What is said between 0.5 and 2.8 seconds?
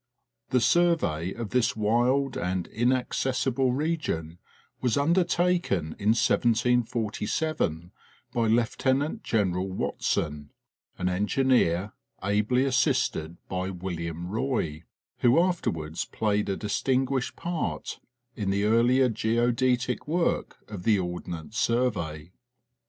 survey of this wild and